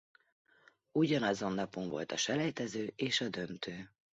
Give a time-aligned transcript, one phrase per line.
[0.91, 3.89] Ugyan azon napon volt a selejtező és a döntő.